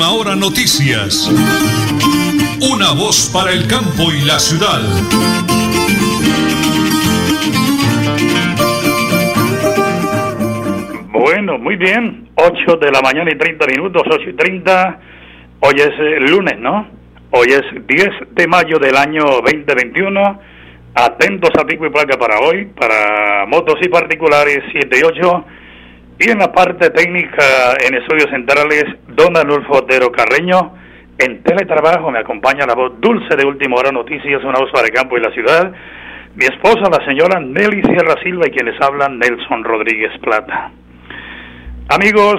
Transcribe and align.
Última 0.00 0.18
Hora 0.18 0.34
Noticias. 0.34 1.28
Una 2.72 2.92
voz 2.92 3.30
para 3.34 3.52
el 3.52 3.66
campo 3.66 4.10
y 4.10 4.24
la 4.24 4.38
ciudad. 4.38 4.80
Bueno, 11.12 11.58
muy 11.58 11.76
bien. 11.76 12.30
8 12.34 12.76
de 12.76 12.90
la 12.90 13.02
mañana 13.02 13.30
y 13.30 13.36
30 13.36 13.66
minutos, 13.66 14.02
8 14.10 14.30
y 14.30 14.32
30. 14.32 15.00
Hoy 15.60 15.74
es 15.76 15.90
eh, 15.98 16.20
lunes, 16.30 16.58
¿no? 16.58 16.88
Hoy 17.32 17.48
es 17.48 17.86
10 17.86 18.08
de 18.30 18.46
mayo 18.46 18.78
del 18.78 18.96
año 18.96 19.22
2021. 19.44 20.40
Atentos 20.94 21.50
a 21.58 21.66
pico 21.66 21.84
y 21.84 21.90
placa 21.90 22.18
para 22.18 22.38
hoy, 22.38 22.64
para 22.74 23.44
motos 23.46 23.74
y 23.82 23.88
particulares 23.90 24.60
7 24.72 24.98
y 24.98 25.02
8. 25.02 25.44
Y 26.20 26.30
en 26.30 26.38
la 26.38 26.52
parte 26.52 26.90
técnica, 26.90 27.74
en 27.82 27.94
estudios 27.94 28.28
centrales, 28.30 28.84
don 29.08 29.34
Anulfo 29.38 29.78
Otero 29.78 30.12
Carreño. 30.12 30.74
En 31.16 31.42
teletrabajo 31.42 32.10
me 32.10 32.18
acompaña 32.18 32.66
la 32.66 32.74
voz 32.74 33.00
dulce 33.00 33.36
de 33.36 33.46
Última 33.46 33.76
Hora 33.76 33.90
Noticias, 33.90 34.44
una 34.44 34.58
voz 34.58 34.70
para 34.70 34.86
el 34.86 34.92
campo 34.92 35.16
y 35.16 35.22
la 35.22 35.32
ciudad. 35.32 35.72
Mi 36.34 36.44
esposa, 36.44 36.90
la 36.90 37.02
señora 37.06 37.40
Nelly 37.40 37.82
Sierra 37.84 38.22
Silva, 38.22 38.46
y 38.46 38.50
quienes 38.50 38.78
hablan, 38.82 39.18
Nelson 39.18 39.64
Rodríguez 39.64 40.12
Plata. 40.20 40.72
Amigos, 41.88 42.36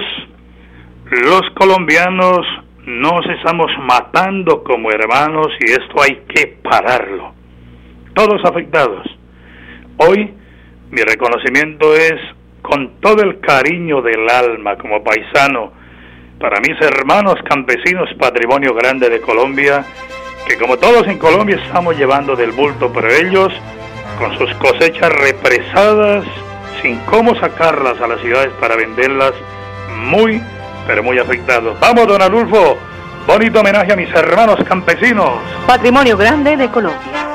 los 1.10 1.42
colombianos 1.56 2.46
nos 2.86 3.26
estamos 3.36 3.66
matando 3.80 4.62
como 4.62 4.92
hermanos 4.92 5.48
y 5.58 5.72
esto 5.72 6.00
hay 6.00 6.22
que 6.28 6.56
pararlo 6.62 7.34
todos 8.14 8.44
afectados. 8.44 9.06
Hoy 9.96 10.32
mi 10.90 11.02
reconocimiento 11.02 11.94
es 11.94 12.14
con 12.72 12.88
todo 13.02 13.22
el 13.22 13.38
cariño 13.40 14.00
del 14.00 14.30
alma 14.30 14.78
como 14.78 15.04
paisano 15.04 15.72
para 16.40 16.58
mis 16.60 16.80
hermanos 16.80 17.34
campesinos 17.44 18.08
patrimonio 18.18 18.72
grande 18.72 19.10
de 19.10 19.20
Colombia, 19.20 19.84
que 20.48 20.56
como 20.56 20.78
todos 20.78 21.06
en 21.06 21.18
Colombia 21.18 21.60
estamos 21.62 21.98
llevando 21.98 22.34
del 22.34 22.52
bulto, 22.52 22.90
pero 22.90 23.08
ellos 23.10 23.52
con 24.18 24.38
sus 24.38 24.54
cosechas 24.54 25.12
represadas, 25.12 26.24
sin 26.80 26.96
cómo 27.00 27.34
sacarlas 27.34 28.00
a 28.00 28.06
las 28.06 28.22
ciudades 28.22 28.52
para 28.58 28.74
venderlas, 28.74 29.32
muy, 30.06 30.40
pero 30.86 31.02
muy 31.02 31.18
afectados. 31.18 31.78
Vamos, 31.78 32.06
don 32.06 32.22
Adulfo, 32.22 32.78
bonito 33.26 33.60
homenaje 33.60 33.92
a 33.92 33.96
mis 33.96 34.08
hermanos 34.14 34.56
campesinos. 34.66 35.32
Patrimonio 35.66 36.16
grande 36.16 36.56
de 36.56 36.68
Colombia. 36.70 37.31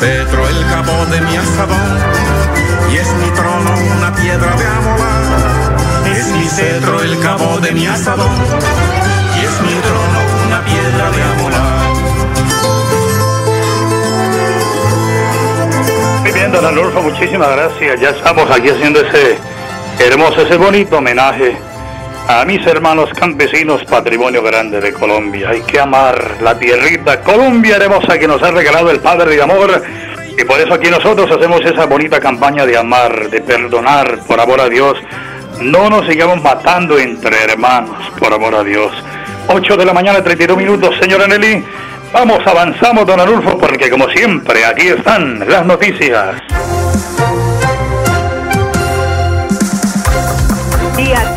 Cetro 0.00 0.48
el 0.48 0.64
cabo 0.64 1.04
de 1.12 1.20
mi 1.20 1.36
asadón 1.36 1.98
y 2.90 2.96
es 2.96 3.12
mi 3.16 3.30
trono 3.32 3.70
una 3.98 4.14
piedra 4.14 4.56
de 4.56 4.66
amolar. 4.66 6.16
Es 6.16 6.26
mi 6.28 6.46
cetro 6.46 7.02
el 7.02 7.20
cabo 7.20 7.58
de 7.60 7.70
mi 7.72 7.86
asadón 7.86 8.34
y 9.36 9.44
es 9.44 9.60
mi 9.60 9.74
trono 9.82 10.20
una 10.46 10.64
piedra 10.64 11.10
de 11.10 11.22
amolar. 11.22 11.90
Muy 16.22 16.30
don 16.50 16.64
Anulfo, 16.64 17.02
muchísimas 17.02 17.50
gracias. 17.50 18.00
Ya 18.00 18.10
estamos 18.10 18.50
aquí 18.50 18.70
haciendo 18.70 19.02
ese 19.02 19.36
hermoso, 19.98 20.40
ese 20.40 20.56
bonito 20.56 20.96
homenaje 20.96 21.58
a 22.38 22.44
mis 22.44 22.64
hermanos 22.64 23.10
campesinos, 23.10 23.84
patrimonio 23.84 24.40
grande 24.40 24.80
de 24.80 24.92
Colombia. 24.92 25.48
Hay 25.50 25.62
que 25.62 25.80
amar 25.80 26.36
la 26.40 26.56
tierrita 26.56 27.20
Colombia 27.22 27.76
hermosa 27.76 28.18
que 28.18 28.28
nos 28.28 28.40
ha 28.42 28.52
regalado 28.52 28.88
el 28.90 29.00
Padre 29.00 29.34
de 29.34 29.42
Amor. 29.42 29.82
Y 30.38 30.44
por 30.44 30.60
eso 30.60 30.74
aquí 30.74 30.88
nosotros 30.88 31.28
hacemos 31.28 31.60
esa 31.64 31.86
bonita 31.86 32.20
campaña 32.20 32.64
de 32.64 32.78
amar, 32.78 33.30
de 33.30 33.40
perdonar, 33.40 34.20
por 34.28 34.40
amor 34.40 34.60
a 34.60 34.68
Dios. 34.68 34.96
No 35.60 35.90
nos 35.90 36.06
sigamos 36.06 36.40
matando 36.40 36.98
entre 37.00 37.42
hermanos, 37.42 37.98
por 38.16 38.32
amor 38.32 38.54
a 38.54 38.62
Dios. 38.62 38.92
8 39.48 39.76
de 39.76 39.84
la 39.84 39.92
mañana, 39.92 40.22
32 40.22 40.56
minutos, 40.56 40.94
señora 41.00 41.26
Nelly. 41.26 41.64
Vamos, 42.12 42.46
avanzamos, 42.46 43.06
don 43.06 43.18
Arulfo, 43.18 43.58
porque 43.58 43.90
como 43.90 44.08
siempre, 44.08 44.64
aquí 44.64 44.86
están 44.86 45.48
las 45.48 45.66
noticias. 45.66 46.79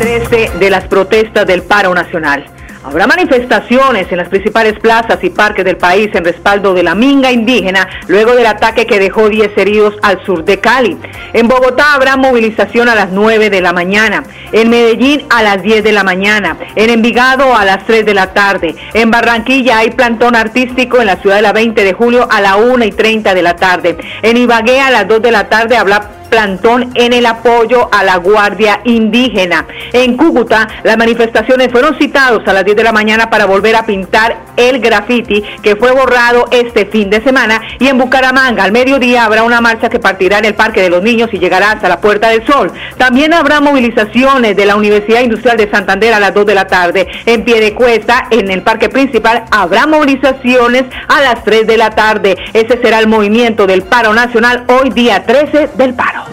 13 0.04 0.58
de 0.58 0.68
las 0.68 0.86
protestas 0.86 1.46
del 1.46 1.62
paro 1.62 1.94
nacional. 1.94 2.44
Habrá 2.84 3.06
manifestaciones 3.06 4.12
en 4.12 4.18
las 4.18 4.28
principales 4.28 4.78
plazas 4.78 5.16
y 5.24 5.30
parques 5.30 5.64
del 5.64 5.78
país 5.78 6.10
en 6.12 6.26
respaldo 6.26 6.74
de 6.74 6.82
la 6.82 6.94
minga 6.94 7.32
indígena 7.32 7.88
luego 8.06 8.34
del 8.34 8.44
ataque 8.44 8.84
que 8.84 8.98
dejó 8.98 9.30
10 9.30 9.56
heridos 9.56 9.94
al 10.02 10.22
sur 10.26 10.44
de 10.44 10.60
Cali. 10.60 10.98
En 11.32 11.48
Bogotá 11.48 11.94
habrá 11.94 12.18
movilización 12.18 12.90
a 12.90 12.94
las 12.94 13.12
9 13.12 13.48
de 13.48 13.62
la 13.62 13.72
mañana. 13.72 14.24
En 14.52 14.68
Medellín 14.68 15.22
a 15.30 15.42
las 15.42 15.62
10 15.62 15.82
de 15.82 15.92
la 15.92 16.04
mañana. 16.04 16.58
En 16.76 16.90
Envigado 16.90 17.56
a 17.56 17.64
las 17.64 17.86
3 17.86 18.04
de 18.04 18.12
la 18.12 18.34
tarde. 18.34 18.74
En 18.92 19.10
Barranquilla 19.10 19.78
hay 19.78 19.92
plantón 19.92 20.36
artístico 20.36 21.00
en 21.00 21.06
la 21.06 21.16
ciudad 21.16 21.36
de 21.36 21.42
la 21.42 21.54
20 21.54 21.82
de 21.82 21.94
julio 21.94 22.28
a 22.30 22.42
la 22.42 22.56
1 22.56 22.84
y 22.84 22.92
30 22.92 23.32
de 23.32 23.42
la 23.42 23.56
tarde. 23.56 23.96
En 24.20 24.36
Ibagué 24.36 24.82
a 24.82 24.90
las 24.90 25.08
2 25.08 25.22
de 25.22 25.30
la 25.30 25.48
tarde 25.48 25.78
habrá 25.78 26.10
plantón 26.34 26.90
en 26.96 27.12
el 27.12 27.26
apoyo 27.26 27.88
a 27.92 28.02
la 28.02 28.16
Guardia 28.16 28.80
Indígena. 28.82 29.66
En 29.92 30.16
Cúcuta, 30.16 30.66
las 30.82 30.96
manifestaciones 30.96 31.68
fueron 31.70 31.96
citados 31.96 32.42
a 32.48 32.52
las 32.52 32.64
10 32.64 32.76
de 32.76 32.82
la 32.82 32.90
mañana 32.90 33.30
para 33.30 33.46
volver 33.46 33.76
a 33.76 33.86
pintar 33.86 34.38
el 34.56 34.80
graffiti 34.80 35.44
que 35.62 35.76
fue 35.76 35.92
borrado 35.92 36.46
este 36.50 36.86
fin 36.86 37.08
de 37.08 37.22
semana. 37.22 37.62
Y 37.78 37.86
en 37.86 37.98
Bucaramanga, 37.98 38.64
al 38.64 38.72
mediodía, 38.72 39.24
habrá 39.24 39.44
una 39.44 39.60
marcha 39.60 39.88
que 39.88 40.00
partirá 40.00 40.38
en 40.38 40.46
el 40.46 40.54
Parque 40.54 40.82
de 40.82 40.90
los 40.90 41.04
Niños 41.04 41.30
y 41.32 41.38
llegará 41.38 41.70
hasta 41.70 41.88
la 41.88 42.00
Puerta 42.00 42.30
del 42.30 42.44
Sol. 42.44 42.72
También 42.96 43.32
habrá 43.32 43.60
movilizaciones 43.60 44.56
de 44.56 44.66
la 44.66 44.74
Universidad 44.74 45.20
Industrial 45.20 45.56
de 45.56 45.70
Santander 45.70 46.14
a 46.14 46.18
las 46.18 46.34
2 46.34 46.46
de 46.46 46.54
la 46.56 46.66
tarde. 46.66 47.06
En 47.26 47.44
Piedecuesta, 47.44 48.26
en 48.30 48.50
el 48.50 48.62
Parque 48.62 48.88
Principal, 48.88 49.44
habrá 49.52 49.86
movilizaciones 49.86 50.82
a 51.06 51.20
las 51.20 51.44
3 51.44 51.64
de 51.64 51.76
la 51.76 51.90
tarde. 51.90 52.36
Ese 52.52 52.80
será 52.82 52.98
el 52.98 53.06
movimiento 53.06 53.68
del 53.68 53.82
paro 53.82 54.12
nacional 54.12 54.64
hoy 54.66 54.90
día 54.90 55.24
13 55.24 55.68
del 55.76 55.94
paro. 55.94 56.23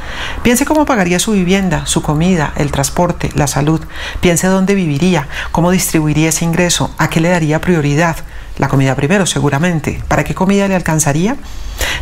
Piense 0.43 0.65
cómo 0.65 0.87
pagaría 0.87 1.19
su 1.19 1.33
vivienda, 1.33 1.85
su 1.85 2.01
comida, 2.01 2.55
el 2.57 2.73
transporte, 2.73 3.31
la 3.35 3.49
salud. 3.49 3.83
Piense 4.23 4.47
dónde 4.47 4.75
viviría, 4.75 5.29
cómo 5.53 5.73
distribuiría 5.73 6.31
ese 6.31 6.47
ingreso, 6.47 6.95
a 6.97 7.11
qué 7.11 7.21
le 7.21 7.29
daría 7.29 7.61
prioridad. 7.61 8.17
La 8.59 8.69
comida 8.69 8.95
primero, 8.95 9.27
seguramente. 9.27 10.03
¿Para 10.09 10.25
qué 10.25 10.35
comida 10.35 10.67
le 10.69 10.75
alcanzaría? 10.75 11.37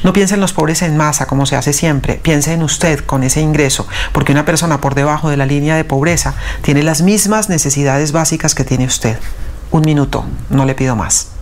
No 0.04 0.12
piense 0.12 0.34
en 0.34 0.40
los 0.40 0.52
pobres 0.52 0.82
en 0.82 0.96
masa, 0.96 1.26
como 1.26 1.46
se 1.46 1.56
hace 1.56 1.72
siempre. 1.72 2.14
Piense 2.14 2.52
en 2.52 2.62
usted 2.62 3.00
con 3.00 3.24
ese 3.24 3.40
ingreso, 3.40 3.88
porque 4.12 4.32
una 4.32 4.44
persona 4.44 4.80
por 4.80 4.94
debajo 4.94 5.30
de 5.30 5.36
la 5.36 5.46
línea 5.46 5.76
de 5.76 5.84
pobreza 5.84 6.34
tiene 6.62 6.82
las 6.82 7.02
mismas 7.02 7.48
necesidades 7.48 8.12
básicas 8.12 8.54
que 8.54 8.64
tiene 8.64 8.86
usted. 8.86 9.18
Un 9.70 9.82
minuto, 9.82 10.24
no 10.50 10.64
le 10.64 10.74
pido 10.74 10.94
más. 10.94 11.33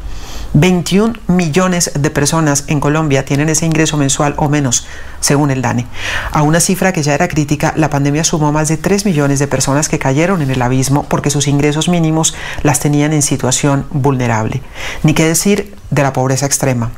21 0.55 1.15
millones 1.29 1.93
de 1.95 2.11
personas 2.11 2.65
en 2.67 2.81
Colombia 2.81 3.25
tienen 3.25 3.49
ese 3.49 3.65
ingreso 3.65 3.97
mensual 3.97 4.35
o 4.37 4.51
menos, 4.51 4.87
según 5.21 5.51
el 5.51 5.63
DANE. 5.63 5.87
A 6.31 6.43
una 6.43 6.61
cifra 6.61 6.93
que 6.93 7.03
ya 7.03 7.15
era 7.15 7.29
crítica, 7.29 7.73
la 7.77 7.89
pandemia 7.89 8.23
sumó 8.25 8.53
más 8.53 8.69
de 8.69 8.77
3 8.77 9.07
millones 9.07 9.39
de 9.39 9.47
personas 9.47 9.89
que 9.89 9.99
cayeron 9.99 10.43
en 10.43 10.51
el 10.51 10.61
abismo 10.61 11.05
porque 11.05 11.31
sus 11.31 11.49
ingresos 11.49 11.89
mínimos 11.89 12.35
las 12.63 12.81
tenían 12.81 13.15
en 13.15 13.23
situación 13.23 13.87
vulnerable. 13.91 14.63
Ni 15.03 15.15
qué 15.15 15.27
decir 15.27 15.75
de 15.91 16.03
la 16.03 16.13
pobreza 16.13 16.45
extrema. 16.47 16.91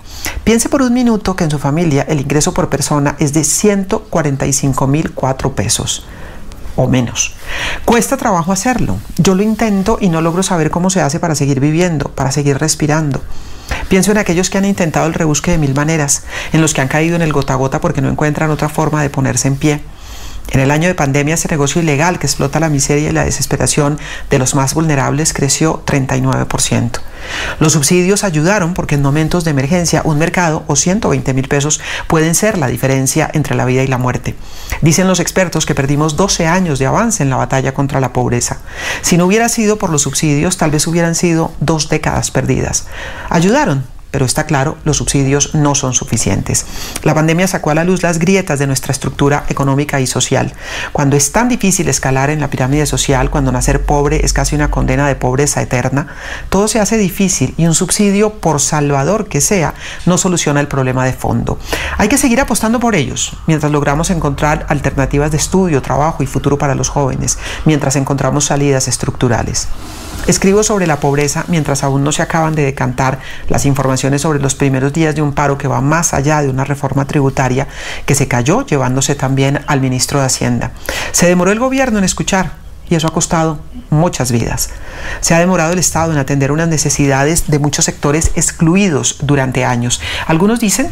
Piense 0.42 0.68
por 0.68 0.82
un 0.82 0.92
minuto 0.92 1.36
que 1.36 1.44
en 1.44 1.50
su 1.50 1.58
familia 1.58 2.04
el 2.08 2.20
ingreso 2.20 2.52
por 2.54 2.68
persona 2.68 3.14
es 3.18 3.32
de 3.32 3.42
145.004 3.42 5.52
pesos 5.52 6.04
o 6.76 6.86
menos. 6.86 7.34
Cuesta 7.84 8.16
trabajo 8.16 8.52
hacerlo. 8.52 8.98
Yo 9.16 9.34
lo 9.34 9.42
intento 9.42 9.98
y 10.00 10.08
no 10.08 10.20
logro 10.20 10.42
saber 10.42 10.70
cómo 10.70 10.90
se 10.90 11.00
hace 11.00 11.20
para 11.20 11.34
seguir 11.34 11.60
viviendo, 11.60 12.10
para 12.10 12.32
seguir 12.32 12.58
respirando. 12.58 13.22
Pienso 13.88 14.10
en 14.10 14.18
aquellos 14.18 14.50
que 14.50 14.58
han 14.58 14.64
intentado 14.64 15.06
el 15.06 15.14
rebusque 15.14 15.50
de 15.50 15.58
mil 15.58 15.74
maneras, 15.74 16.24
en 16.52 16.60
los 16.60 16.74
que 16.74 16.80
han 16.80 16.88
caído 16.88 17.16
en 17.16 17.22
el 17.22 17.32
gota 17.32 17.54
a 17.54 17.56
gota 17.56 17.80
porque 17.80 18.00
no 18.00 18.08
encuentran 18.08 18.50
otra 18.50 18.68
forma 18.68 19.02
de 19.02 19.10
ponerse 19.10 19.48
en 19.48 19.56
pie. 19.56 19.80
En 20.50 20.60
el 20.60 20.70
año 20.70 20.88
de 20.88 20.94
pandemia, 20.94 21.34
ese 21.34 21.48
negocio 21.48 21.80
ilegal 21.80 22.18
que 22.18 22.26
explota 22.26 22.60
la 22.60 22.68
miseria 22.68 23.08
y 23.08 23.12
la 23.12 23.24
desesperación 23.24 23.98
de 24.30 24.38
los 24.38 24.54
más 24.54 24.74
vulnerables 24.74 25.32
creció 25.32 25.82
39%. 25.86 27.00
Los 27.60 27.72
subsidios 27.72 28.24
ayudaron 28.24 28.74
porque 28.74 28.94
en 28.94 29.02
momentos 29.02 29.44
de 29.44 29.50
emergencia 29.50 30.02
un 30.04 30.18
mercado 30.18 30.64
o 30.66 30.76
120 30.76 31.34
mil 31.34 31.48
pesos 31.48 31.80
pueden 32.08 32.34
ser 32.34 32.58
la 32.58 32.68
diferencia 32.68 33.30
entre 33.32 33.54
la 33.54 33.64
vida 33.64 33.82
y 33.82 33.86
la 33.86 33.98
muerte. 33.98 34.34
Dicen 34.82 35.08
los 35.08 35.20
expertos 35.20 35.66
que 35.66 35.74
perdimos 35.74 36.16
12 36.16 36.46
años 36.46 36.78
de 36.78 36.86
avance 36.86 37.22
en 37.22 37.30
la 37.30 37.36
batalla 37.36 37.74
contra 37.74 38.00
la 38.00 38.12
pobreza. 38.12 38.58
Si 39.02 39.16
no 39.16 39.26
hubiera 39.26 39.48
sido 39.48 39.78
por 39.78 39.90
los 39.90 40.02
subsidios, 40.02 40.56
tal 40.56 40.70
vez 40.70 40.86
hubieran 40.86 41.14
sido 41.14 41.52
dos 41.60 41.88
décadas 41.88 42.30
perdidas. 42.30 42.86
Ayudaron, 43.30 43.84
pero 44.14 44.26
está 44.26 44.46
claro, 44.46 44.78
los 44.84 44.98
subsidios 44.98 45.56
no 45.56 45.74
son 45.74 45.92
suficientes. 45.92 46.66
La 47.02 47.16
pandemia 47.16 47.48
sacó 47.48 47.70
a 47.70 47.74
la 47.74 47.82
luz 47.82 48.04
las 48.04 48.20
grietas 48.20 48.60
de 48.60 48.68
nuestra 48.68 48.92
estructura 48.92 49.44
económica 49.48 50.00
y 50.00 50.06
social. 50.06 50.52
Cuando 50.92 51.16
es 51.16 51.32
tan 51.32 51.48
difícil 51.48 51.88
escalar 51.88 52.30
en 52.30 52.38
la 52.38 52.48
pirámide 52.48 52.86
social, 52.86 53.28
cuando 53.28 53.50
nacer 53.50 53.84
pobre 53.84 54.24
es 54.24 54.32
casi 54.32 54.54
una 54.54 54.70
condena 54.70 55.08
de 55.08 55.16
pobreza 55.16 55.62
eterna, 55.62 56.06
todo 56.48 56.68
se 56.68 56.78
hace 56.78 56.96
difícil 56.96 57.54
y 57.56 57.66
un 57.66 57.74
subsidio, 57.74 58.34
por 58.34 58.60
salvador 58.60 59.26
que 59.26 59.40
sea, 59.40 59.74
no 60.06 60.16
soluciona 60.16 60.60
el 60.60 60.68
problema 60.68 61.04
de 61.04 61.12
fondo. 61.12 61.58
Hay 61.98 62.06
que 62.06 62.16
seguir 62.16 62.40
apostando 62.40 62.78
por 62.78 62.94
ellos, 62.94 63.32
mientras 63.48 63.72
logramos 63.72 64.10
encontrar 64.10 64.64
alternativas 64.68 65.32
de 65.32 65.38
estudio, 65.38 65.82
trabajo 65.82 66.22
y 66.22 66.26
futuro 66.26 66.56
para 66.56 66.76
los 66.76 66.88
jóvenes, 66.88 67.36
mientras 67.64 67.96
encontramos 67.96 68.44
salidas 68.44 68.86
estructurales. 68.86 69.66
Escribo 70.26 70.62
sobre 70.62 70.86
la 70.86 71.00
pobreza 71.00 71.44
mientras 71.48 71.84
aún 71.84 72.02
no 72.02 72.10
se 72.10 72.22
acaban 72.22 72.54
de 72.54 72.64
decantar 72.64 73.18
las 73.48 73.66
informaciones 73.66 74.22
sobre 74.22 74.40
los 74.40 74.54
primeros 74.54 74.92
días 74.92 75.14
de 75.14 75.22
un 75.22 75.34
paro 75.34 75.58
que 75.58 75.68
va 75.68 75.80
más 75.80 76.14
allá 76.14 76.40
de 76.40 76.48
una 76.48 76.64
reforma 76.64 77.06
tributaria 77.06 77.68
que 78.06 78.14
se 78.14 78.26
cayó 78.26 78.64
llevándose 78.64 79.14
también 79.14 79.60
al 79.66 79.80
ministro 79.80 80.20
de 80.20 80.26
Hacienda. 80.26 80.72
Se 81.12 81.26
demoró 81.26 81.52
el 81.52 81.58
gobierno 81.58 81.98
en 81.98 82.04
escuchar 82.04 82.52
y 82.88 82.94
eso 82.94 83.06
ha 83.06 83.12
costado 83.12 83.60
muchas 83.90 84.32
vidas. 84.32 84.70
Se 85.20 85.34
ha 85.34 85.38
demorado 85.38 85.72
el 85.72 85.78
Estado 85.78 86.12
en 86.12 86.18
atender 86.18 86.52
unas 86.52 86.68
necesidades 86.68 87.48
de 87.48 87.58
muchos 87.58 87.84
sectores 87.84 88.32
excluidos 88.34 89.18
durante 89.22 89.64
años. 89.64 90.00
Algunos 90.26 90.60
dicen 90.60 90.88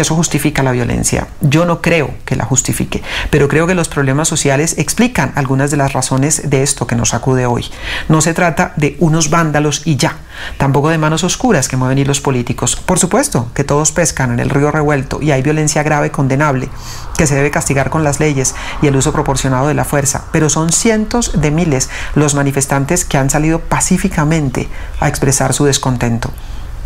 que 0.00 0.02
eso 0.02 0.16
justifica 0.16 0.62
la 0.62 0.72
violencia. 0.72 1.28
Yo 1.42 1.66
no 1.66 1.82
creo 1.82 2.14
que 2.24 2.34
la 2.34 2.46
justifique, 2.46 3.02
pero 3.28 3.48
creo 3.48 3.66
que 3.66 3.74
los 3.74 3.88
problemas 3.88 4.28
sociales 4.28 4.76
explican 4.78 5.30
algunas 5.34 5.70
de 5.70 5.76
las 5.76 5.92
razones 5.92 6.48
de 6.48 6.62
esto 6.62 6.86
que 6.86 6.96
nos 6.96 7.12
acude 7.12 7.44
hoy. 7.44 7.66
No 8.08 8.22
se 8.22 8.32
trata 8.32 8.72
de 8.78 8.96
unos 8.98 9.28
vándalos 9.28 9.82
y 9.84 9.96
ya, 9.96 10.16
tampoco 10.56 10.88
de 10.88 10.96
manos 10.96 11.22
oscuras 11.22 11.68
que 11.68 11.76
mueven 11.76 11.98
hilos 11.98 12.22
políticos. 12.22 12.76
Por 12.76 12.98
supuesto 12.98 13.50
que 13.52 13.62
todos 13.62 13.92
pescan 13.92 14.32
en 14.32 14.40
el 14.40 14.48
río 14.48 14.70
revuelto 14.70 15.20
y 15.20 15.32
hay 15.32 15.42
violencia 15.42 15.82
grave 15.82 16.10
condenable 16.10 16.70
que 17.18 17.26
se 17.26 17.34
debe 17.34 17.50
castigar 17.50 17.90
con 17.90 18.02
las 18.02 18.20
leyes 18.20 18.54
y 18.80 18.86
el 18.86 18.96
uso 18.96 19.12
proporcionado 19.12 19.68
de 19.68 19.74
la 19.74 19.84
fuerza, 19.84 20.24
pero 20.32 20.48
son 20.48 20.72
cientos 20.72 21.38
de 21.38 21.50
miles 21.50 21.90
los 22.14 22.34
manifestantes 22.34 23.04
que 23.04 23.18
han 23.18 23.28
salido 23.28 23.58
pacíficamente 23.60 24.66
a 24.98 25.08
expresar 25.08 25.52
su 25.52 25.66
descontento 25.66 26.32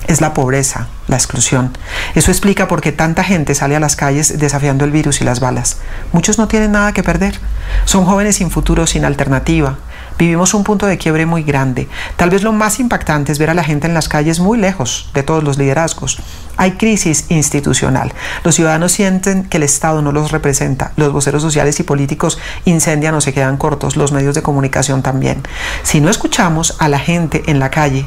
es 0.06 0.20
la 0.20 0.34
pobreza, 0.34 0.88
la 1.08 1.16
exclusión. 1.16 1.76
Eso 2.14 2.30
explica 2.30 2.68
por 2.68 2.80
qué 2.80 2.92
tanta 2.92 3.24
gente 3.24 3.54
sale 3.54 3.76
a 3.76 3.80
las 3.80 3.96
calles 3.96 4.38
desafiando 4.38 4.84
el 4.84 4.90
virus 4.90 5.20
y 5.20 5.24
las 5.24 5.40
balas. 5.40 5.78
Muchos 6.12 6.38
no 6.38 6.48
tienen 6.48 6.72
nada 6.72 6.92
que 6.92 7.02
perder. 7.02 7.38
Son 7.84 8.04
jóvenes 8.04 8.36
sin 8.36 8.50
futuro, 8.50 8.86
sin 8.86 9.04
alternativa. 9.04 9.78
Vivimos 10.16 10.54
un 10.54 10.62
punto 10.62 10.86
de 10.86 10.96
quiebre 10.96 11.26
muy 11.26 11.42
grande. 11.42 11.88
Tal 12.16 12.30
vez 12.30 12.42
lo 12.44 12.52
más 12.52 12.78
impactante 12.78 13.32
es 13.32 13.38
ver 13.40 13.50
a 13.50 13.54
la 13.54 13.64
gente 13.64 13.88
en 13.88 13.94
las 13.94 14.08
calles 14.08 14.38
muy 14.38 14.58
lejos 14.58 15.10
de 15.12 15.24
todos 15.24 15.42
los 15.42 15.58
liderazgos. 15.58 16.18
Hay 16.56 16.72
crisis 16.72 17.26
institucional. 17.30 18.12
Los 18.44 18.54
ciudadanos 18.54 18.92
sienten 18.92 19.44
que 19.44 19.56
el 19.56 19.64
Estado 19.64 20.02
no 20.02 20.12
los 20.12 20.30
representa. 20.30 20.92
Los 20.96 21.12
voceros 21.12 21.42
sociales 21.42 21.80
y 21.80 21.82
políticos 21.82 22.38
incendian 22.64 23.14
o 23.14 23.20
se 23.20 23.32
quedan 23.32 23.56
cortos. 23.56 23.96
Los 23.96 24.12
medios 24.12 24.36
de 24.36 24.42
comunicación 24.42 25.02
también. 25.02 25.42
Si 25.82 26.00
no 26.00 26.10
escuchamos 26.10 26.76
a 26.78 26.88
la 26.88 27.00
gente 27.00 27.42
en 27.46 27.58
la 27.58 27.70
calle, 27.70 28.06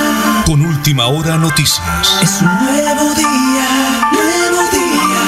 Con 0.51 0.65
última 0.65 1.07
hora 1.07 1.37
noticias. 1.37 2.19
Es 2.21 2.41
un 2.41 2.49
nuevo 2.49 3.15
día, 3.15 4.01
nuevo 4.11 4.69
día. 4.69 5.21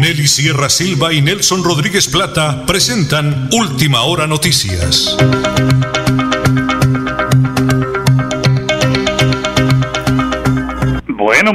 Nelly 0.00 0.26
Sierra 0.26 0.68
Silva 0.68 1.12
y 1.12 1.20
Nelson 1.20 1.62
Rodríguez 1.64 2.08
Plata 2.08 2.64
presentan 2.66 3.48
Última 3.52 4.02
Hora 4.02 4.26
Noticias. 4.26 5.16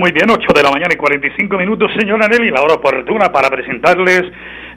Muy 0.01 0.11
bien, 0.11 0.27
8 0.31 0.47
de 0.55 0.63
la 0.63 0.71
mañana 0.71 0.91
y 0.91 0.97
45 0.97 1.57
minutos, 1.59 1.91
señora 1.95 2.27
Nelly, 2.27 2.49
la 2.49 2.63
hora 2.63 2.73
oportuna 2.73 3.31
para 3.31 3.51
presentarles 3.51 4.23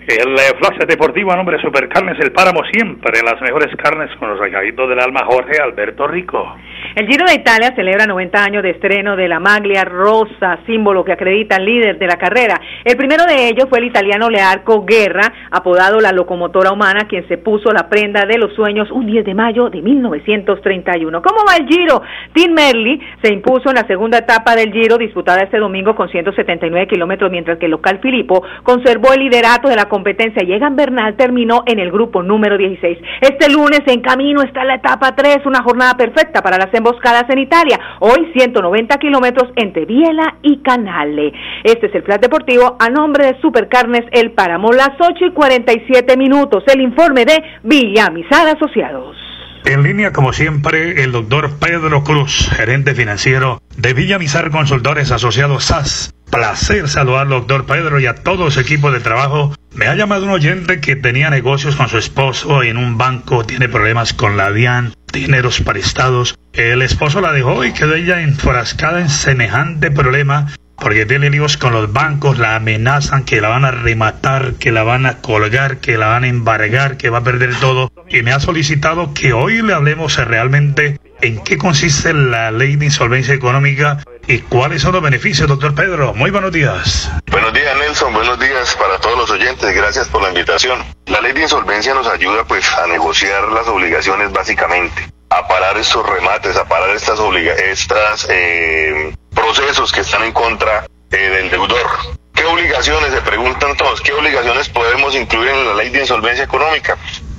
el 0.07 0.35
eh, 0.35 0.53
Flash 0.59 0.87
Deportivo 0.87 1.33
a 1.33 1.37
nombre 1.37 1.57
de 1.57 1.63
Supercarnes 1.63 2.19
El 2.21 2.33
Páramo, 2.33 2.61
siempre 2.73 3.23
las 3.23 3.41
mejores 3.41 3.75
carnes 3.77 4.11
con 4.19 4.29
los 4.29 4.39
regalitos 4.39 4.89
del 4.89 5.01
alma 5.01 5.25
Jorge 5.25 5.63
Alberto 5.63 6.07
Rico. 6.07 6.57
El 6.95 7.09
Giro 7.09 7.25
de 7.27 7.35
Italia 7.35 7.73
celebra 7.75 8.07
90 8.07 8.45
años 8.45 8.63
de 8.63 8.71
estreno 8.71 9.17
de 9.17 9.27
la 9.27 9.41
maglia 9.41 9.85
rosa, 9.85 10.59
símbolo 10.67 11.05
que 11.05 11.13
acredita 11.13 11.57
al 11.57 11.65
líder 11.65 11.99
de 11.99 12.07
la 12.07 12.17
carrera. 12.17 12.61
El 12.85 12.97
primero 12.97 13.25
de 13.25 13.49
ellos 13.49 13.67
fue 13.69 13.79
el 13.79 13.87
italiano 13.87 14.29
Learco 14.29 14.85
Guerra, 14.85 15.33
apodado 15.51 15.99
la 16.01 16.13
locomotora 16.13 16.71
humana, 16.71 17.07
quien 17.09 17.27
se 17.27 17.39
puso 17.39 17.73
la 17.73 17.89
prenda 17.89 18.27
de 18.27 18.39
los 18.39 18.55
sueños 18.55 18.91
un 18.91 19.07
10 19.07 19.25
de 19.25 19.35
mayo 19.35 19.71
de 19.71 19.81
1931. 19.81 21.23
¿Cómo 21.23 21.41
va 21.49 21.57
el 21.57 21.67
Giro? 21.67 22.03
Tim 22.33 22.53
Merli 22.53 23.01
se 23.23 23.33
impuso 23.33 23.71
en 23.71 23.77
la 23.77 23.87
segunda 23.87 24.19
etapa 24.19 24.55
del 24.55 24.71
Giro, 24.71 24.99
disputada 24.99 25.41
este 25.41 25.59
domingo 25.59 25.97
con 25.97 26.09
179 26.11 26.87
kilómetros, 26.87 27.31
mientras 27.31 27.59
que 27.59 27.65
el 27.65 27.73
local 27.73 27.99
Filippo 28.03 28.45
conservó 28.63 29.15
el 29.15 29.21
liderato 29.21 29.69
de 29.69 29.77
la 29.77 29.87
competencia. 29.95 30.43
Egan 30.43 30.75
Bernal 30.75 31.15
terminó 31.17 31.63
en 31.67 31.79
el 31.79 31.93
grupo 31.93 32.21
número 32.25 32.59
16. 32.59 32.99
Este 33.21 33.49
lunes 33.49 33.83
en 33.87 34.01
camino 34.01 34.43
está 34.43 34.65
la 34.65 34.75
etapa 34.75 35.15
3, 35.15 35.47
una 35.47 35.63
jornada 35.63 35.95
perfecta 35.97 36.43
para 36.43 36.59
las 36.59 36.75
emboscadas 36.75 37.31
en 37.31 37.39
Italia. 37.39 37.79
Hoy 38.01 38.33
190 38.35 38.99
kilómetros 38.99 39.53
entre 39.55 39.85
Biela 39.85 40.35
y 40.43 40.63
Canale. 40.63 41.33
Este 41.63 41.87
es 41.87 41.95
el 41.95 42.03
plan 42.03 42.21
deportivo 42.21 42.77
a 42.81 42.91
nombre 42.91 43.27
de 43.27 43.41
Supercarnes 43.41 44.03
El 44.11 44.33
Páramo. 44.33 44.73
Las 44.73 44.91
8 44.99 45.27
y 45.27 45.31
47 45.33 46.17
minutos. 46.17 46.65
El 46.67 46.81
informe 46.81 47.25
de 47.25 47.41
Villamizar 47.63 48.49
Asociados. 48.49 49.17
En 49.65 49.85
línea, 49.85 50.13
como 50.13 50.33
siempre, 50.33 51.05
el 51.05 51.13
doctor 51.13 51.51
Pedro 51.61 52.03
Cruz, 52.03 52.51
gerente 52.55 52.95
financiero 52.95 53.63
de 53.77 53.95
Villamizar 53.95 54.51
Consultores 54.51 55.13
Asociados 55.13 55.65
SAS. 55.65 56.15
Placer 56.35 56.89
saludar 56.89 57.23
al 57.23 57.29
doctor 57.29 57.65
Pedro 57.65 58.01
y 58.01 58.07
a 58.07 58.17
todo 58.17 58.51
su 58.51 58.59
equipo 58.59 58.91
de 58.91 58.99
trabajo. 58.99 59.55
Me 59.73 59.87
ha 59.87 59.95
llamado 59.95 60.25
un 60.25 60.33
oyente 60.33 60.81
que 60.81 60.97
tenía 60.97 61.31
negocios 61.31 61.77
con 61.77 61.89
su 61.89 61.97
esposo 61.97 62.65
en 62.65 62.77
un 62.77 62.99
banco, 62.99 63.45
tiene 63.45 63.69
problemas 63.69 64.13
con 64.15 64.37
la 64.37 64.51
DIAN, 64.51 64.95
dineros 65.13 65.61
prestados. 65.61 66.37
El 66.53 66.83
esposo 66.83 67.21
la 67.21 67.31
dejó 67.31 67.65
y 67.65 67.73
quedó 67.73 67.95
ella 67.95 68.21
enfrascada 68.21 69.01
en 69.01 69.11
semejante 69.11 69.93
problema 69.93 70.49
porque 70.77 71.07
tiene 71.07 71.31
líos 71.31 71.57
con 71.57 71.73
los 71.73 71.93
bancos, 71.93 72.37
la 72.37 72.57
amenazan 72.57 73.23
que 73.23 73.41
la 73.41 73.49
van 73.49 73.65
a 73.65 73.71
rematar, 73.71 74.55
que 74.55 74.73
la 74.73 74.83
van 74.83 75.07
a 75.07 75.19
colgar, 75.19 75.79
que 75.79 75.97
la 75.97 76.09
van 76.09 76.25
a 76.25 76.29
embargar, 76.29 76.97
que 76.97 77.11
va 77.11 77.19
a 77.19 77.25
perder 77.25 77.55
todo. 77.61 77.93
Y 78.09 78.23
me 78.23 78.33
ha 78.33 78.41
solicitado 78.41 79.15
que 79.15 79.33
hoy 79.33 79.63
le 79.63 79.73
hablemos 79.73 80.17
realmente 80.19 80.99
en 81.23 81.39
qué 81.45 81.59
consiste 81.59 82.13
la 82.13 82.51
ley 82.51 82.75
de 82.75 82.87
insolvencia 82.87 83.35
económica 83.35 84.03
y 84.27 84.41
cuáles 84.41 84.83
son 84.83 84.93
los 84.93 85.03
beneficios, 85.03 85.49
doctor 85.49 85.75
Pedro. 85.75 86.15
Muy 86.15 86.31
buenos 86.31 86.53
días. 86.53 87.11
Buenos 87.31 87.53
días, 87.53 87.77
Nelson. 87.77 88.13
Buenos 88.13 88.39
días 88.39 88.77
para 88.77 88.99
todos 88.99 89.19
los 89.19 89.31
oyentes. 89.31 89.75
Gracias 89.75 90.09
por 90.09 90.23
la 90.23 90.29
invitación. 90.29 90.85
La 91.07 91.21
ley 91.21 91.33
de 91.33 91.43
insolvencia 91.43 91.95
nos 91.95 92.07
ayuda 92.07 92.45
pues 92.45 92.71
a 92.73 92.87
negociar 92.87 93.49
las 93.53 93.67
obligaciones 93.69 94.33
básicamente 94.33 95.15
a 95.31 95.49
parar 95.49 95.77
estos 95.77 96.09
remates, 96.09 96.57
a 96.57 96.65
parar 96.65 96.91
estas 96.91 97.19
obligaciones, 97.19 97.81
estas 97.81 98.27
eh, 98.31 99.15
procesos 99.35 99.93
que 99.93 100.01
están 100.01 100.23
en 100.23 100.33
contra 100.33 100.87
eh, 101.11 101.17
del 101.17 101.51
deudor. 101.51 101.87
¿Qué 102.35 102.45
obligaciones, 102.45 103.13
se 103.13 103.21
preguntan 103.21 103.77
todos, 103.77 104.01
qué 104.01 104.13
obligaciones 104.13 104.69
podemos 104.69 105.15
incluir 105.15 105.51
en 105.51 105.69
la 105.69 105.75
ley 105.75 105.91
de 105.91 106.01
insolvencia 106.01 106.45
económica? 106.45 106.97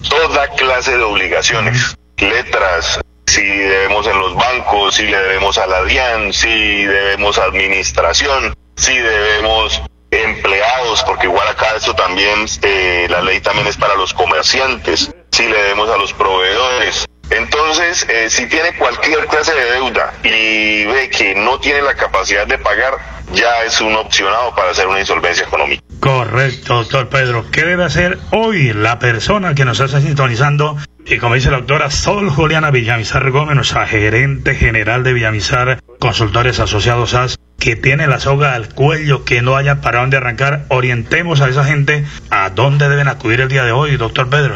Toda 0.10 0.48
clase 0.50 0.98
de 0.98 1.04
obligaciones, 1.04 1.98
letras, 2.18 3.00
si 3.28 3.44
debemos 3.44 4.08
en 4.08 4.18
los 4.20 4.36
bancos, 4.36 4.96
si 4.96 5.04
le 5.04 5.18
debemos 5.18 5.58
a 5.58 5.68
la 5.68 5.84
DIAN, 5.84 6.34
si 6.34 6.86
debemos 6.86 7.38
a 7.38 7.46
administración, 7.46 8.56
si 8.76 8.98
debemos 8.98 9.82
empleados, 10.12 11.04
porque 11.04 11.28
igual 11.28 11.48
acá 11.48 11.76
esto 11.76 11.94
también, 11.94 12.46
eh, 12.62 13.08
la 13.10 13.22
ley 13.22 13.42
también 13.42 13.68
es 13.68 13.78
para 13.78 13.96
los 13.96 14.14
comerciantes, 14.14 15.12
si 15.32 15.44
le 15.44 15.58
debemos 15.58 15.90
a 15.90 15.98
los 15.98 16.14
proveedores, 16.14 17.06
entonces, 17.30 18.06
eh, 18.08 18.30
si 18.30 18.48
tiene 18.48 18.76
cualquier 18.78 19.26
clase 19.26 19.54
de 19.54 19.72
deuda 19.72 20.14
y 20.24 20.86
ve 20.86 21.10
que 21.10 21.34
no 21.36 21.60
tiene 21.60 21.82
la 21.82 21.96
capacidad 21.96 22.46
de 22.46 22.58
pagar, 22.60 22.94
ya 23.34 23.64
es 23.64 23.82
un 23.82 23.96
opcionado 23.96 24.54
para 24.56 24.72
hacer 24.72 24.88
una 24.88 25.00
insolvencia 25.00 25.46
económica. 25.46 25.82
Correcto, 26.00 26.76
doctor 26.76 27.10
Pedro. 27.10 27.46
¿Qué 27.52 27.64
debe 27.64 27.84
hacer 27.84 28.20
hoy 28.32 28.74
la 28.74 29.00
persona 29.00 29.56
que 29.56 29.66
nos 29.66 29.80
está 29.80 30.02
sintonizando? 30.02 30.78
Y 31.06 31.20
como 31.20 31.36
dice 31.36 31.52
la 31.52 31.58
doctora 31.58 31.92
Sol 31.92 32.30
Juliana 32.30 32.72
Villamizar 32.72 33.30
Gómez, 33.30 33.56
nuestra 33.56 33.86
gerente 33.86 34.56
general 34.56 35.04
de 35.04 35.14
Villamizar 35.14 35.80
Consultores 36.00 36.60
Asociados 36.60 37.14
AS, 37.14 37.38
que 37.60 37.76
tiene 37.76 38.08
la 38.08 38.20
soga 38.20 38.56
al 38.56 38.74
cuello, 38.74 39.24
que 39.24 39.42
no 39.42 39.56
haya 39.56 39.82
para 39.82 40.00
dónde 40.00 40.18
arrancar, 40.18 40.66
orientemos 40.70 41.42
a 41.42 41.50
esa 41.50 41.64
gente 41.64 42.06
a 42.32 42.50
dónde 42.50 42.90
deben 42.90 43.08
acudir 43.08 43.42
el 43.42 43.50
día 43.50 43.64
de 43.64 43.72
hoy, 43.72 43.98
doctor 43.98 44.30
Pedro 44.30 44.56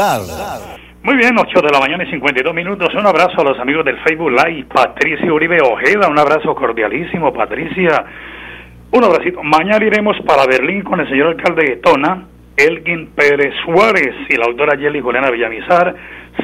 Muy 1.03 1.15
bien, 1.15 1.35
8 1.37 1.61
de 1.61 1.69
la 1.71 1.79
mañana 1.79 2.03
y 2.03 2.09
52 2.09 2.55
minutos. 2.55 2.89
Un 2.95 3.05
abrazo 3.05 3.41
a 3.41 3.43
los 3.43 3.59
amigos 3.59 3.85
del 3.85 3.99
Facebook 3.99 4.31
Live. 4.31 4.65
Patricia 4.73 5.31
Uribe 5.31 5.61
Ojeda, 5.61 6.07
un 6.07 6.17
abrazo 6.17 6.55
cordialísimo, 6.55 7.31
Patricia. 7.31 8.03
Un 8.91 9.03
abracito. 9.03 9.43
Mañana 9.43 9.85
iremos 9.85 10.17
para 10.25 10.47
Berlín 10.47 10.81
con 10.81 10.99
el 11.01 11.07
señor 11.07 11.27
alcalde 11.27 11.65
de 11.65 11.75
Tona, 11.77 12.25
Elgin 12.57 13.11
Pérez 13.15 13.53
Suárez 13.63 14.15
y 14.27 14.37
la 14.37 14.45
autora 14.45 14.75
Yeli 14.75 15.01
Juliana 15.01 15.29
Villamizar. 15.29 15.95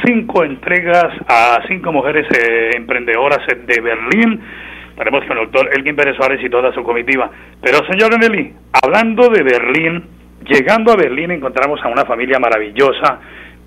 Cinco 0.05 0.43
entregas 0.43 1.13
a 1.27 1.59
cinco 1.67 1.91
mujeres 1.91 2.27
eh, 2.37 2.71
emprendedoras 2.75 3.39
de 3.47 3.81
Berlín. 3.81 4.39
Estaremos 4.91 5.25
con 5.25 5.35
el 5.35 5.45
doctor 5.45 5.71
Elgin 5.75 5.95
Pérez 5.95 6.15
Suárez 6.15 6.43
y 6.43 6.49
toda 6.49 6.71
su 6.75 6.83
comitiva. 6.83 7.31
Pero, 7.59 7.79
señor 7.89 8.19
Nelly, 8.19 8.53
hablando 8.83 9.29
de 9.29 9.41
Berlín, 9.41 10.03
llegando 10.45 10.91
a 10.91 10.95
Berlín 10.95 11.31
encontramos 11.31 11.83
a 11.83 11.87
una 11.87 12.05
familia 12.05 12.37
maravillosa 12.37 13.19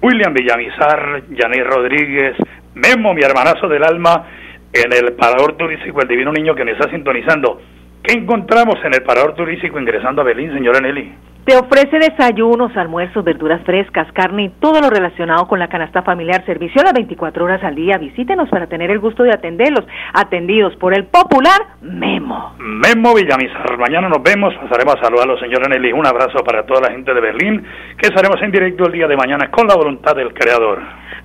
William 0.03 0.33
Villamizar, 0.33 1.25
Janet 1.37 1.67
Rodríguez, 1.67 2.37
Memo, 2.75 3.13
mi 3.13 3.23
hermanazo 3.23 3.69
del 3.69 3.85
alma, 3.85 4.27
en 4.73 4.93
el 4.93 5.13
parador 5.13 5.57
turístico 5.57 6.01
El 6.01 6.09
Divino 6.09 6.33
Niño 6.33 6.55
que 6.55 6.65
me 6.65 6.73
está 6.73 6.89
sintonizando. 6.91 7.61
¿Qué 8.03 8.15
encontramos 8.15 8.77
en 8.85 8.95
el 8.95 9.03
parador 9.03 9.35
turístico 9.35 9.79
ingresando 9.79 10.23
a 10.23 10.25
Berlín, 10.25 10.53
señora 10.55 10.81
Nelly? 10.81 11.13
Te 11.45 11.57
ofrece 11.57 11.99
desayunos, 11.99 12.77
almuerzos, 12.77 13.25
verduras 13.25 13.63
frescas, 13.65 14.07
carne 14.13 14.45
y 14.45 14.49
todo 14.61 14.81
lo 14.81 14.91
relacionado 14.91 15.49
con 15.49 15.59
la 15.59 15.69
canasta 15.69 16.03
familiar. 16.03 16.45
Servicio 16.45 16.83
a 16.83 16.85
las 16.85 16.93
24 16.93 17.45
horas 17.45 17.65
al 17.65 17.75
día. 17.75 17.97
Visítenos 17.97 18.49
para 18.51 18.67
tener 18.67 18.91
el 18.91 18.99
gusto 18.99 19.23
de 19.23 19.33
atenderlos. 19.33 19.87
Atendidos 20.13 20.77
por 20.77 20.95
el 20.95 21.07
popular 21.07 21.61
Memo. 21.81 22.55
Memo 22.59 23.15
Villamizar. 23.15 23.79
Mañana 23.79 24.09
nos 24.09 24.23
vemos. 24.23 24.55
Pasaremos 24.55 24.97
a 24.97 25.05
saludar 25.05 25.25
a 25.25 25.33
los 25.33 25.41
señores 25.41 25.67
Nelly. 25.69 25.93
Un 25.93 26.07
abrazo 26.07 26.45
para 26.45 26.65
toda 26.67 26.83
la 26.83 26.93
gente 26.93 27.13
de 27.15 27.21
Berlín, 27.21 27.65
que 27.97 28.09
estaremos 28.09 28.41
en 28.43 28.51
directo 28.51 28.87
el 28.87 28.93
día 28.93 29.09
de 29.09 29.17
mañana 29.17 29.51
con 29.51 29.67
la 29.67 29.75
voluntad 29.75 30.15
del 30.15 30.35
Creador. 30.35 30.81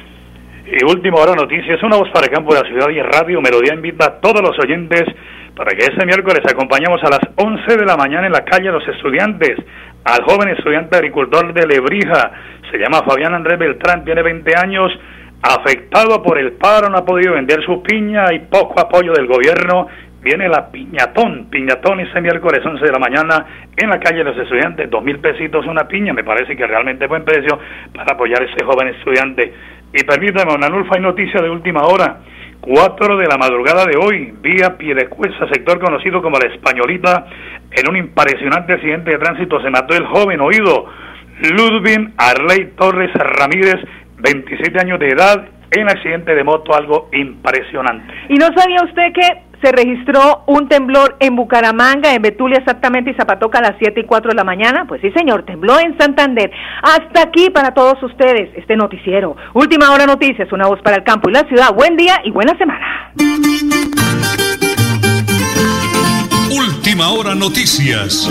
Y 0.66 0.84
último 0.84 1.18
hora 1.18 1.34
noticias, 1.34 1.80
una 1.82 1.96
voz 1.96 2.10
para 2.10 2.26
el 2.26 2.32
campo 2.32 2.52
de 2.54 2.60
la 2.60 2.68
ciudad 2.68 2.88
y 2.88 3.00
Radio 3.00 3.40
Melodía 3.40 3.74
invita 3.74 4.06
a 4.06 4.20
todos 4.20 4.40
los 4.42 4.58
oyentes 4.58 5.04
para 5.54 5.70
que 5.70 5.84
ese 5.84 6.04
miércoles 6.04 6.40
acompañemos 6.44 7.00
a 7.04 7.10
las 7.10 7.20
11 7.36 7.76
de 7.76 7.86
la 7.86 7.96
mañana 7.96 8.26
en 8.26 8.32
la 8.32 8.44
calle 8.44 8.70
los 8.70 8.86
estudiantes 8.88 9.56
al 10.04 10.22
joven 10.24 10.50
estudiante 10.50 10.96
agricultor 10.96 11.52
de 11.52 11.66
Lebrija. 11.66 12.30
Se 12.70 12.78
llama 12.78 13.02
Fabián 13.06 13.34
Andrés 13.34 13.58
Beltrán, 13.58 14.04
tiene 14.04 14.22
20 14.22 14.52
años, 14.56 14.92
afectado 15.42 16.22
por 16.22 16.38
el 16.38 16.52
paro, 16.52 16.88
no 16.88 16.98
ha 16.98 17.04
podido 17.04 17.34
vender 17.34 17.62
su 17.64 17.82
piña 17.82 18.32
y 18.32 18.40
poco 18.40 18.80
apoyo 18.80 19.12
del 19.12 19.26
gobierno. 19.26 19.86
Viene 20.22 20.48
la 20.48 20.70
piñatón, 20.72 21.46
piñatón 21.50 22.00
ese 22.00 22.20
miércoles 22.20 22.60
11 22.64 22.84
de 22.84 22.90
la 22.90 22.98
mañana 22.98 23.46
en 23.76 23.88
la 23.88 24.00
calle 24.00 24.18
de 24.18 24.24
los 24.24 24.38
estudiantes, 24.38 24.90
dos 24.90 25.04
mil 25.04 25.20
pesitos 25.20 25.64
una 25.66 25.86
piña, 25.86 26.12
me 26.12 26.24
parece 26.24 26.56
que 26.56 26.66
realmente 26.66 27.06
buen 27.06 27.24
precio 27.24 27.60
para 27.94 28.14
apoyar 28.14 28.42
a 28.42 28.46
ese 28.46 28.64
joven 28.64 28.88
estudiante. 28.88 29.52
Y 29.92 30.02
permítame, 30.02 30.52
una 30.52 30.68
nulfa 30.68 30.98
y 30.98 31.02
noticia 31.02 31.40
de 31.40 31.50
última 31.50 31.82
hora. 31.82 32.18
4 32.60 33.16
de 33.16 33.26
la 33.28 33.38
madrugada 33.38 33.84
de 33.84 33.96
hoy, 33.96 34.34
vía 34.40 34.76
Piedecuesta, 34.76 35.46
sector 35.52 35.78
conocido 35.78 36.20
como 36.20 36.38
la 36.38 36.52
Españolita, 36.52 37.26
en 37.70 37.88
un 37.88 37.96
impresionante 37.96 38.72
accidente 38.72 39.12
de 39.12 39.18
tránsito 39.18 39.60
se 39.60 39.70
mató 39.70 39.94
el 39.94 40.06
joven 40.06 40.40
oído 40.40 40.86
Ludwig 41.40 42.12
Arley 42.16 42.72
Torres 42.76 43.12
Ramírez, 43.14 43.76
27 44.18 44.80
años 44.80 44.98
de 44.98 45.08
edad, 45.08 45.48
en 45.70 45.88
accidente 45.88 46.34
de 46.34 46.44
moto, 46.44 46.74
algo 46.74 47.08
impresionante. 47.12 48.12
¿Y 48.28 48.34
no 48.36 48.46
sabía 48.56 48.82
usted 48.82 49.12
que 49.12 49.46
se 49.62 49.72
registró 49.72 50.44
un 50.46 50.68
temblor 50.68 51.16
en 51.20 51.34
Bucaramanga, 51.34 52.14
en 52.14 52.22
Betulia 52.22 52.58
exactamente, 52.58 53.10
y 53.10 53.14
Zapatoca 53.14 53.58
a 53.58 53.62
las 53.62 53.74
7 53.78 54.00
y 54.00 54.04
4 54.04 54.30
de 54.30 54.36
la 54.36 54.44
mañana. 54.44 54.84
Pues 54.86 55.00
sí, 55.00 55.10
señor, 55.12 55.44
tembló 55.44 55.78
en 55.80 55.96
Santander. 55.98 56.50
Hasta 56.82 57.22
aquí 57.22 57.50
para 57.50 57.72
todos 57.72 58.02
ustedes 58.02 58.50
este 58.54 58.76
noticiero. 58.76 59.36
Última 59.54 59.90
hora 59.92 60.06
noticias, 60.06 60.52
una 60.52 60.66
voz 60.66 60.80
para 60.82 60.96
el 60.96 61.04
campo 61.04 61.30
y 61.30 61.32
la 61.32 61.40
ciudad. 61.48 61.74
Buen 61.74 61.96
día 61.96 62.20
y 62.24 62.30
buena 62.30 62.56
semana. 62.58 63.12
Última 66.50 67.08
hora 67.10 67.34
noticias. 67.34 68.30